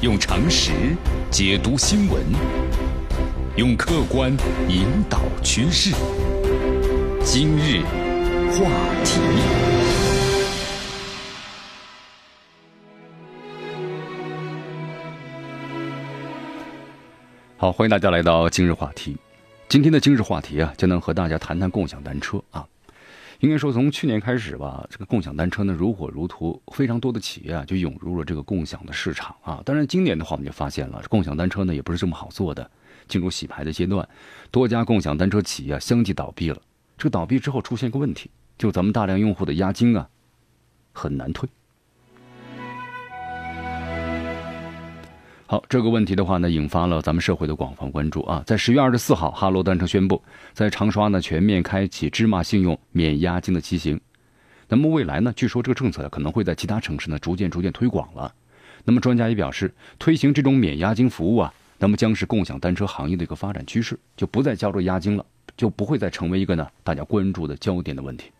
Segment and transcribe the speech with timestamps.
[0.00, 0.70] 用常识
[1.28, 2.22] 解读新闻，
[3.56, 4.30] 用客观
[4.68, 5.92] 引导趋势。
[7.24, 7.82] 今日
[8.52, 8.70] 话
[9.04, 9.20] 题，
[17.56, 19.16] 好，欢迎大家来到今日话题。
[19.68, 22.64] 今天的今日话题啊，将能和大家谈谈共享单车啊。
[23.40, 29.62] 应该说，从去年开始吧，这个共享单车呢如火如荼，非常多的企业啊就涌入了这个共享的市场啊。
[29.64, 32.68] 当然，今年的话，我们就发现了共享单车呢也不是这么好做的，
[33.06, 34.08] 进入洗牌的阶段，
[34.50, 36.60] 多家共享单车企业相继倒闭了。
[36.96, 38.28] 这个倒闭之后出现一个问题，
[38.58, 40.08] 就咱们大量用户的押金啊
[40.92, 41.48] 很难退。
[45.50, 48.42] 好，这个问题的话呢，引发了咱们社会的广泛关注啊。
[48.46, 53.98] 在十月二十四号，哈罗单车宣布，在长沙呢全面开启芝麻信用免押金的骑行。
[54.68, 58.30] 那么未来呢，据说这个政策可能会在其他城市呢逐渐逐渐推广了。
[58.84, 65.24] 那么专家也表示，推行这种免押金服务啊，那么将是共享单车行业的一个发展趋势，就不再交着押金了，
[65.56, 68.30] 就不会再成为一个呢大家关注的焦点的问题。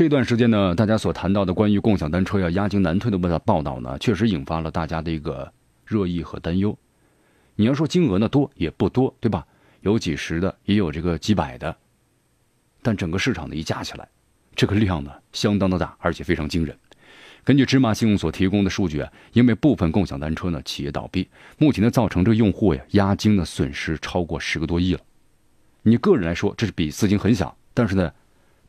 [0.00, 5.52] 这段时间呢，大家所谈到的关于共享单车要押金难退的报报道呢，确实引发了大家的一个
[5.84, 6.74] 热议和担忧。
[7.54, 9.46] 你要说金额呢多也不多，对吧？
[9.82, 11.76] 有几十的，也有这个几百的，
[12.80, 14.08] 但整个市场呢一加起来，
[14.54, 16.74] 这个量呢相当的大，而且非常惊人。
[17.44, 21.28] 根据芝麻信用所提供的数据啊，因为部分共享单车呢企业倒闭，
[21.58, 25.00] 目前呢造成这个用户呀押金的损失超过十个多亿了。
[25.82, 28.10] 你个人来说，这是笔资金很小，但是呢。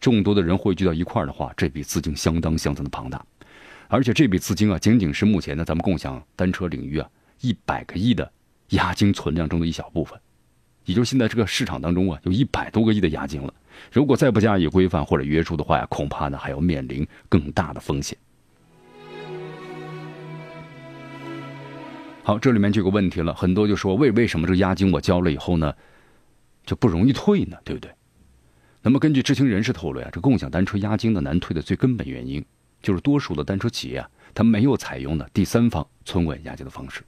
[0.02, 3.24] 众多的人汇聚到一块儿的话，这笔资金相当相当的庞大，
[3.88, 7.08] 而且这笔资金啊，仅仅是目前的咱们共享单车领域啊
[7.42, 8.30] 一百个亿的
[8.70, 10.20] 押金存量中的一小部分，
[10.86, 13.54] 也就是现在这个市场当中啊，有一百多个亿的押金了。
[13.92, 18.18] 如果再不加以规范或者约束的话呀，恐怕呢还要面临更大的风险。
[22.24, 25.72] 好，这里面就有个问题了，很多就说为为什么这个押金我交了以后呢，
[26.66, 27.56] 就不容易退呢？
[27.64, 27.92] 对不对？
[28.84, 32.44] 那么，根据知情人士透露呀，这共享单车押金的难退的最根本原因，
[32.82, 37.04] 就是多数的单车企业啊，它没有采用的第三方存管押金的方式。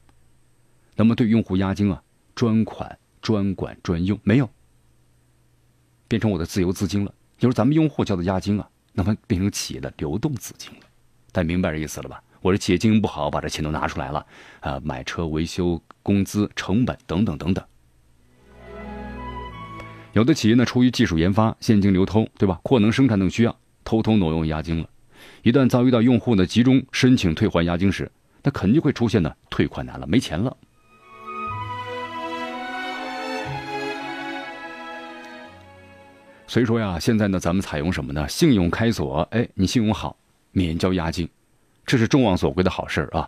[0.96, 2.04] 那么，对用户押金啊，
[2.36, 4.48] 专款、专管、专用没有，
[6.08, 10.82] 变成我的自由资金了，就是咱们用户交的押金啊，那么变成企业的流动资金了。
[11.32, 12.22] 大家明白这意思了吧？
[12.42, 14.24] 我这企业经营不好，把这钱都拿出来了
[14.60, 17.66] 啊，买车、维修、工资、成本等等等等。
[20.14, 22.60] 有的企业呢，出于技术研发、现金流通，对吧？
[22.62, 24.88] 扩能生产等需要，偷偷挪用押金了。
[25.42, 28.12] 一旦遭遇到用户呢集中申请退还押金时，
[28.44, 30.56] 那肯定会出现呢退款难了，没钱了。
[36.46, 38.30] 所以说呀，现在呢，咱们采用什么呢？
[38.30, 40.16] 信用开锁，哎，你信用好，
[40.52, 41.28] 免交押金，
[41.88, 43.28] 这是众望所归的好事啊。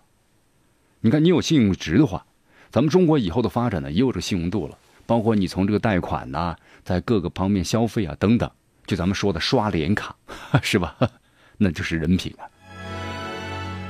[1.01, 2.23] 你看，你有信用值的话，
[2.69, 4.77] 咱们中国以后的发展呢，也有这信用度了。
[5.05, 8.49] 包括你从这个贷款呐，在各个方面消费啊等等，
[8.85, 10.15] 就咱们说的刷脸卡，
[10.61, 10.95] 是吧？
[11.57, 12.43] 那就是人品啊。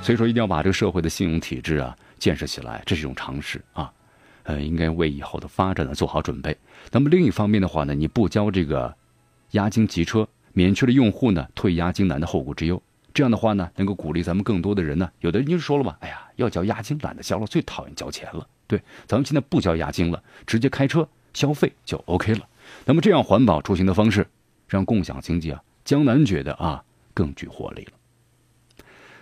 [0.02, 3.92] 所以说，一定要把这个社会的信用体制啊建设起来，这是一种常识啊。
[4.44, 6.56] 呃，应该为以后的发展呢做好准备。
[6.92, 8.96] 那么另一方面的话呢，你不交这个
[9.52, 12.80] 押金骑车，免去了用户呢退押金难的后顾之忧。
[13.12, 15.10] 这样的话呢，能够鼓励咱们更多的人呢。
[15.22, 18.48] 有的人就说了吧，哎呀，要交押金懒得交了，最讨厌交钱了。
[18.68, 22.48] 对，咱们现在不交押金了，直接开车消费就 OK 了。
[22.86, 24.28] 那么这样环保出行的方式，
[24.68, 26.84] 让共享经济啊，江南觉得啊
[27.14, 27.92] 更具活力了。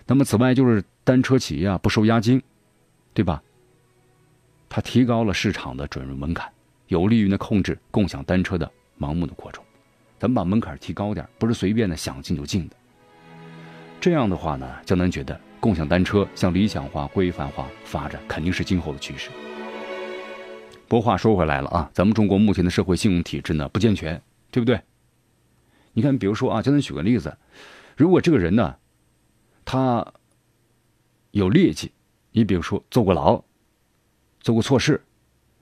[0.05, 2.41] 那么此外，就是单车企业啊不收押金，
[3.13, 3.41] 对吧？
[4.69, 6.49] 它提高了市场的准入门槛，
[6.87, 9.63] 有利于呢控制共享单车的盲目的扩充。
[10.19, 12.75] 咱们把门槛提高点，不是随便的想进就进的。
[13.99, 15.39] 这样的话呢，江南觉得。
[15.63, 19.29] 共享单车向理想化、规范化发展，肯定是今后的趋势。
[20.89, 24.81] 不过话说回来了啊，咱们中国目前的社会信用体制呢不健全，对不对？
[25.93, 27.37] 你看，比如说啊，就咱举个例子，
[27.95, 28.75] 如果这个人呢，
[29.63, 30.05] 他
[31.31, 31.93] 有劣迹，
[32.33, 33.41] 你比如说坐过牢、
[34.41, 35.01] 做过错事，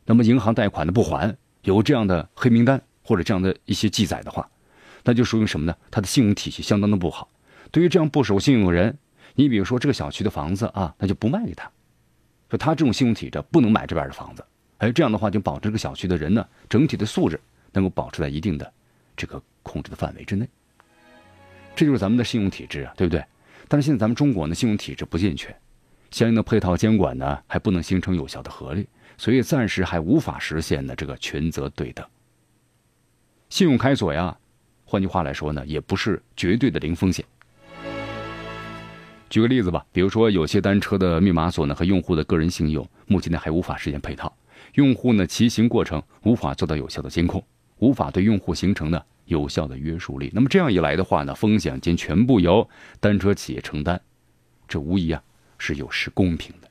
[0.05, 4.49] 那么银行贷款的不还，有这样的黑名单或者这样的一些记载的话，
[5.03, 5.77] 那就说明什么呢？
[5.91, 7.29] 他的信用体系相当的不好。
[7.69, 8.97] 对于这样不守信用的人，
[9.35, 11.69] 你比如说这个小区的房子啊，那就不卖给他，
[12.49, 14.45] 说他这种信用体质不能买这边的房子，
[14.79, 17.39] 哎，这样的话就保证这个小区的人呢整体的素质
[17.71, 18.73] 能够保持在一定的
[19.15, 20.47] 这个控制的范围之内。
[21.75, 23.23] 这就是咱们的信用体制啊，对不对？
[23.67, 25.55] 但是现在咱们中国呢信用体制不健全，
[26.11, 28.85] 相应的配套监管呢还不能形成有效的合力，
[29.17, 32.05] 所以暂时还无法实现呢这个权责对等。
[33.49, 34.37] 信用开锁呀，
[34.83, 37.23] 换句话来说呢，也不是绝对的零风险。
[39.31, 44.35] 举个例子吧，比如说有些单车的密码锁呢和用户的个人信用目前呢还无法实现配套，
[44.73, 47.41] 用户呢骑行过程无法做到有效的监控，
[47.77, 50.29] 无法对用户形成呢有效的约束力。
[50.33, 52.69] 那么这样一来的话呢，风险将全部由
[52.99, 54.01] 单车企业承担，
[54.67, 55.23] 这无疑啊
[55.57, 56.67] 是有失公平的。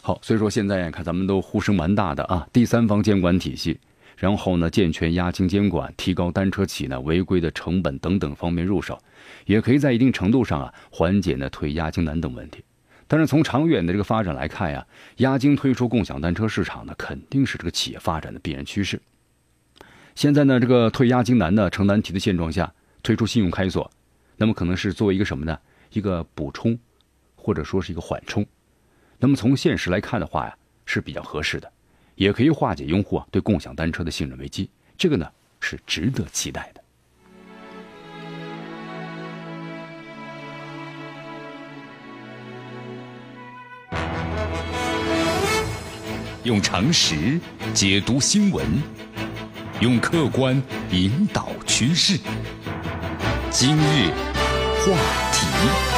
[0.00, 3.78] 好，所以说现在看咱们都呼声蛮大的啊，第三方监管体系。
[4.18, 9.00] 然后呢，健全押金监管，提高单车企呢违规的成本等等方面入手，
[9.46, 12.64] 也可以在一定程度上啊缓解呢退押金难等问题。
[13.06, 14.84] 但是从长远的这个发展来看呀，
[15.18, 19.00] 押金推出共享单车市场呢，肯定是这个企业发展的必然趋势。
[20.16, 22.74] 现在呢，这个退押金难呢成难题的现状下，
[23.04, 23.88] 推出信用开锁，
[24.36, 25.56] 那么可能是作为一个什么呢？
[25.92, 26.76] 一个补充，
[27.36, 28.44] 或者说是一个缓冲。
[29.20, 31.72] 那么从现实来看的话呀，是比较合适的。
[32.18, 35.24] 也可以化解用户啊对共享单车的信任危机，这个呢
[35.60, 36.82] 是值得期待的。
[46.42, 47.38] 用常识
[47.72, 48.66] 解读新闻，
[49.80, 50.60] 用客观
[50.90, 52.18] 引导趋势。
[53.50, 54.10] 今日
[54.80, 54.96] 话
[55.32, 55.97] 题。